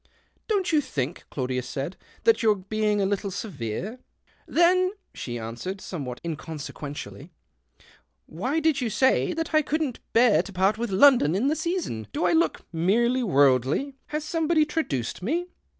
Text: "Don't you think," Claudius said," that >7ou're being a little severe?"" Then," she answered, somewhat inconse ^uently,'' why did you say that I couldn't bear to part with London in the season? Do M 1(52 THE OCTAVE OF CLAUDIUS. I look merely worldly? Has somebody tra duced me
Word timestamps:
"Don't 0.47 0.71
you 0.71 0.81
think," 0.81 1.25
Claudius 1.29 1.69
said," 1.69 1.95
that 2.23 2.37
>7ou're 2.37 2.67
being 2.69 2.99
a 2.99 3.05
little 3.05 3.29
severe?"" 3.29 3.99
Then," 4.57 4.93
she 5.13 5.37
answered, 5.37 5.79
somewhat 5.79 6.19
inconse 6.23 6.71
^uently,'' 6.71 7.29
why 8.25 8.59
did 8.59 8.81
you 8.81 8.89
say 8.89 9.31
that 9.33 9.53
I 9.53 9.61
couldn't 9.61 9.99
bear 10.11 10.41
to 10.41 10.51
part 10.51 10.79
with 10.79 10.89
London 10.89 11.35
in 11.35 11.49
the 11.49 11.55
season? 11.55 12.07
Do 12.13 12.25
M 12.25 12.33
1(52 12.33 12.33
THE 12.33 12.33
OCTAVE 12.33 12.33
OF 12.33 12.33
CLAUDIUS. 12.33 12.35
I 12.35 12.39
look 12.39 12.73
merely 12.73 13.21
worldly? 13.23 13.95
Has 14.07 14.23
somebody 14.23 14.65
tra 14.65 14.81
duced 14.83 15.21
me 15.21 15.49